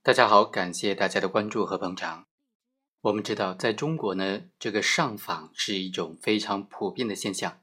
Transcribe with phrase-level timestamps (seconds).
[0.00, 2.24] 大家好，感谢大家的关注和捧场。
[3.02, 7.60] 我们知道，在中国呢，这个上访是一种非常普遍的现象。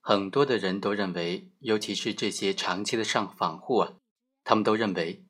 [0.00, 3.92] 很多的人都认为，尤其是这些长期的上访户啊，
[4.42, 5.24] 他们都认为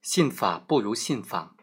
[0.00, 1.56] 信法不如信访，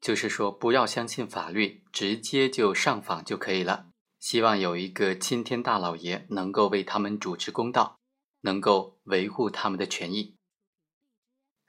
[0.00, 3.88] 就是说不要相信法律，直接就上访就可以了。
[4.18, 7.98] 希望有一个青天大老爷能够为他们主持公道，
[8.42, 10.36] 能够维护他们的权益。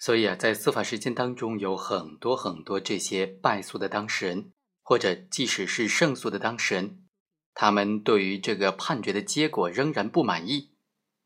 [0.03, 4.51] 所以啊，在司法实践当中，有很多很多这些败诉的当事人，
[4.81, 7.03] 或者即使是胜诉的当事人，
[7.53, 10.71] 他们对于这个判决的结果仍然不满意，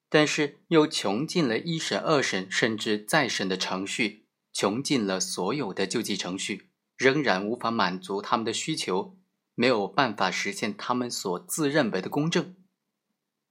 [0.09, 9.15] 但是又穷尽了一审、二审甚至再审的程序，穷尽了所有的救济程序，仍然无法满足他们的需求，
[9.53, 12.53] 没有办法实现他们所自认为的公正。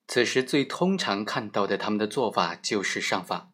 [0.07, 3.54] 此时最通常看到的他们的做法就是上访。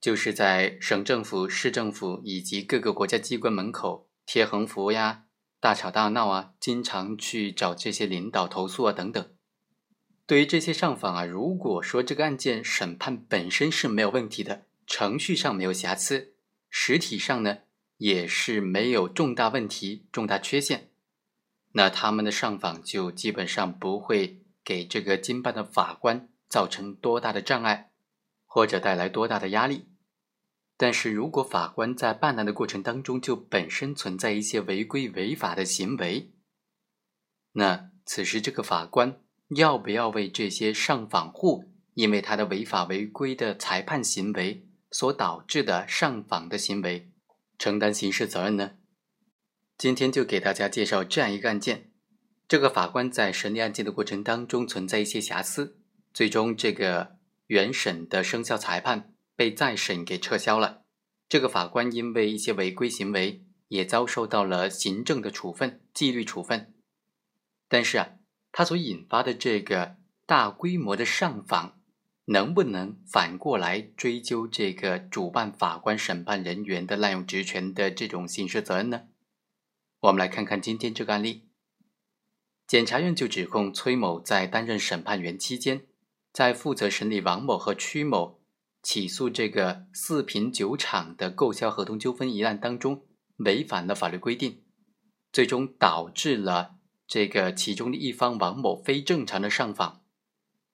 [0.00, 5.24] 就是在省政府、市政府以及各个国家机关门口贴横幅呀，
[5.58, 9.28] 大吵大闹啊，经常去找这些领导投诉啊等等。
[10.26, 16.34] 对于这些上访啊，如果说这个案件审判本身是没有问题的，程序上没有瑕疵，
[16.68, 17.58] 实体上呢
[17.96, 20.90] 也是没有重大问题、重大缺陷，
[21.72, 27.92] 那他们的上访就基本上不会给这个经办的法官造成多大的障碍。
[28.56, 29.84] 或者带来多大的压力？
[30.78, 36.32] 但是如果法官在办案的过程当中就本身存在一些违规违法的行为，
[37.52, 47.12] 那此时这个法官要不要为这些上访户因为他的违法违规的裁判行为所导致的上访的行为
[47.58, 48.78] 承担刑事责任呢？
[49.76, 51.90] 今天就给大家介绍这样一个案件：
[52.48, 55.76] 这个法官在审理案件的过程当中存在一些瑕疵，
[56.14, 57.15] 最终这个。
[57.46, 60.84] 原审的生效裁判被再审给撤销了，
[61.28, 66.74] 这个法官因为一些违规行为也遭受到了行政的处分、纪律处分。
[67.68, 68.10] 但是啊，
[68.52, 71.80] 他所引发的这个大规模的上访，
[72.26, 79.02] 能不能反过来追究这个主办法官、审判人员的滥用职权的这种刑事责任呢？
[80.00, 81.48] 我们来看看今天这个案例，
[82.66, 85.86] 检察院就指控崔某在担任审判员期间。
[86.36, 88.42] 在负责审理王某和曲某
[88.82, 94.62] 起诉这个四品酒厂的购销合同纠纷一案当中，违反了法律规定，
[95.32, 96.74] 最终导致了
[97.08, 100.02] 这个其中的一方王某非正常的上访。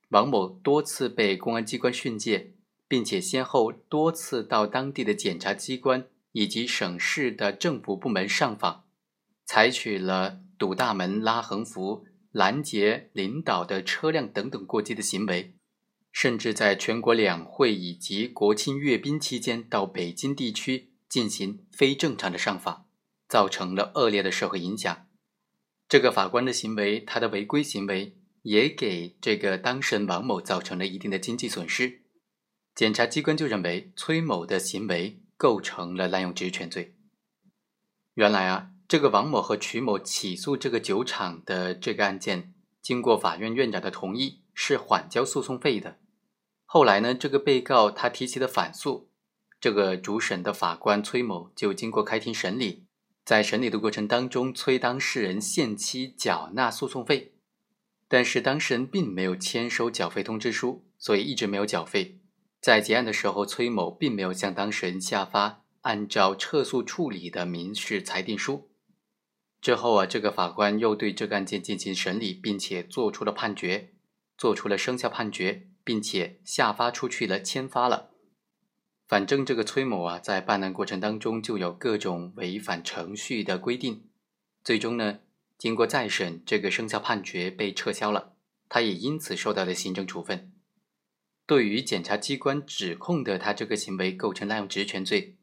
[0.09, 2.56] 王某多次被公安机关训诫，
[2.89, 8.83] 并且先后多次到当地的检察机关以及省市的政府部门上访，
[9.47, 12.05] 采取了堵大门、拉横幅。
[12.32, 15.54] 拦截领导的车辆等等过激的行为，
[16.10, 22.87] 甚至在全国两会以及国庆阅兵期间到北京地区进行非正常的上访，
[23.28, 25.06] 造成了恶劣的社会影响。
[25.87, 32.00] 这个法官的行为，他的违规行为也给这个当事人王某造成了一定的经济损失。
[32.75, 36.94] 检察机关就认为崔某的行为构成了滥用职权罪。
[38.14, 38.72] 原来啊。
[38.92, 45.97] 这个王某和曲某起诉这个酒厂的这个案件，经过法院院长的同意，是缓交诉讼费的。
[46.66, 49.08] 后来呢，这个被告他提起的反诉，
[49.58, 52.84] 这个主审的法官崔某就经过开庭审理，
[53.25, 57.32] 在审理的过程当中，催当事人限期缴纳诉讼费，
[58.08, 62.20] 但是当事人并没有签收缴费通知书，所以一直没有缴费。
[62.60, 68.69] 在结案的时候，崔某并没有向当事人下发按照撤诉处理的民事裁定书。
[69.62, 73.93] 之后啊，这个法官又对这个案件进行审理，并且做出了判决，
[74.37, 78.11] 做出了生效判决，并且下发出去了，签发了。
[79.06, 84.09] 反正这个崔某啊，在办案过程当中就有各种违反程序的规定，
[84.65, 85.21] 最终呢，
[85.56, 88.33] 经过再审，这个生效判决被撤销了，
[88.69, 90.53] 他也因此受到了行政处分。
[91.47, 95.37] 对于检察机关指控的他这个行为构成滥用职权罪，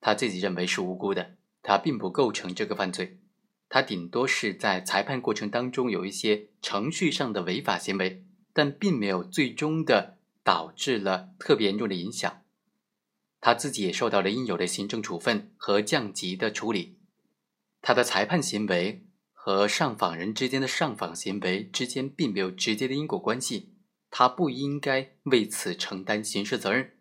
[0.00, 3.18] 他自己认为是无辜的，他并不构成这个犯罪。
[3.68, 12.42] 他顶多是在裁判过程当中有一些程序上的违法行为，但并没有最终的导致了特别严重的影响。
[13.40, 16.98] 他自己也受到了应有的行政处分和降级的处理。
[17.82, 23.74] 他的裁判行为和上访人之间的上访行为之间并没有直接的因果关系，
[24.10, 26.92] 他不应该为此承担刑事责任，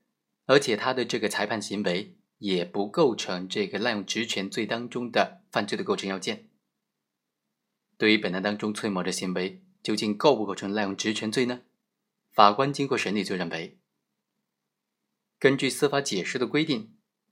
[0.46, 6.50] 而且他的这个裁判行为也不构成这个滥用职权罪当中的犯罪的构成要件。
[7.98, 11.62] 对于本案当中崔某的行为，究竟构不构成滥用职权罪呢？
[12.32, 13.78] 法官经过审理就认为，
[15.40, 16.82] 根据司法解释的规定，《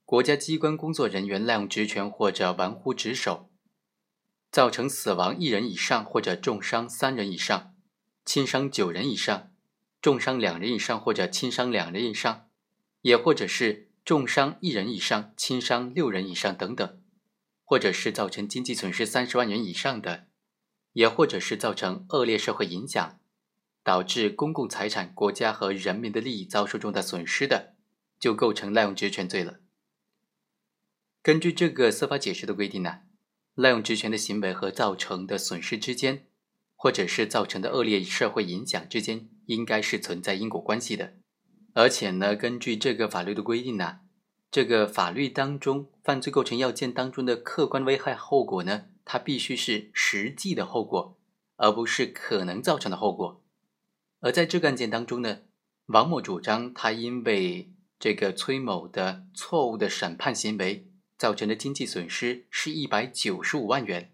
[0.06, 3.50] 国家机关工作人员滥用职权或者玩忽职守，
[4.52, 7.76] 造成死亡一人以上或者重伤三人以上，
[8.24, 9.52] 轻伤九人以上，
[10.02, 12.48] 重伤两人以上或者轻伤两人以上，
[13.02, 17.02] 也或者是重伤一人以上，轻伤六人以上等等，
[17.66, 20.28] 或者是造成经济损失三十万元以上的，
[20.94, 23.20] 也或者是造成恶劣社会影响，
[23.84, 27.74] 导致公共财产、国家和人民的利益遭受重大损失的，
[28.20, 29.60] 就构成滥用职权罪了。
[31.22, 33.02] 根据这个司法解释的规定呢，
[33.56, 36.26] 滥用职权的行为和造成的损失之间，
[36.76, 41.14] 或者是造成的恶劣社会影响之间，应该是存在因果关系的。
[41.74, 44.00] 而且呢，根据这个法律的规定呢，
[44.52, 51.18] 这个法律当中犯罪构成要件当中的客观危害后果呢，它必须是实际的后果，
[51.58, 53.42] 而不是可能造成的后果。
[54.20, 55.40] 而在这个案件当中呢，
[55.88, 60.88] 王某主张他因为这个崔某的错误的审判行为。
[61.16, 64.12] 造成的经济损失是一百九十五万元，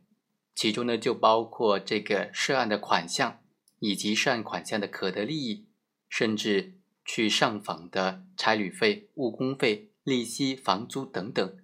[0.53, 3.39] 其中呢就包括这个涉案的款项
[3.79, 5.65] 以及涉案款项的可得利益，
[6.07, 11.57] 甚至去上访的差旅费、误工费、利息、房租等等。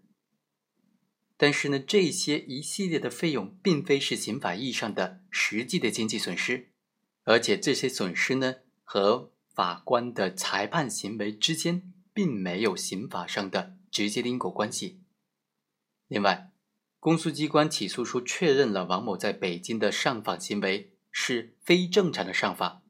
[1.38, 6.70] 但是呢，这些一系列的费用并非是刑法意义上的实际的经济损失，
[7.24, 15.02] 而且这些损失呢和法官的裁判行为之间并没有刑法上的直接因果关系。
[16.08, 16.52] 另外，
[17.00, 22.84] 公诉机关起诉书确认了王某在北京的上访行为是非正常的上访，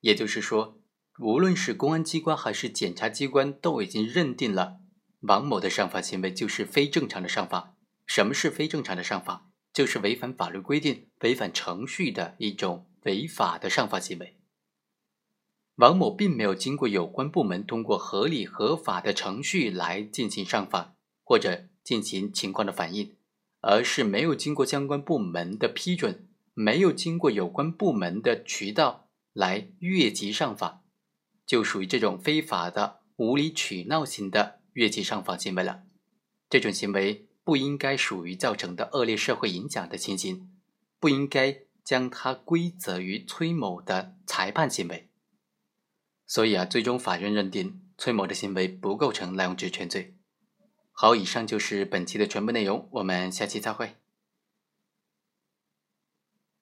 [0.00, 0.78] 也就是说，
[1.18, 4.80] 无论是公安机关还是检察机关都已经认定了
[5.20, 7.75] 王某的上访行为就是非正常的上访。
[8.06, 9.52] 什么是非正常的上访？
[9.72, 14.38] 就是违反法律规定、违反程序的一种违法的上访行为。
[15.74, 21.68] 王某并没有经过有关部门通过合理合法的程序来进行上访，或者。
[21.86, 23.14] 进行情况的反映，
[23.60, 30.82] 而是没有经过相关部门的批准，没有经过有关部门的渠道来越级上访，
[31.46, 35.84] 就属于这种非法的无理取闹型的越级上访行为了。
[36.50, 40.50] 这种行为不应该属于造成的恶劣社会影响的情形，
[40.98, 45.08] 不应该将它归责于崔某的裁判行为。
[46.26, 50.16] 所以啊，最终法院认定崔某的行为不构成滥用职权罪。
[50.90, 53.94] 好，以上就是本期的全部内容，我们下期再会。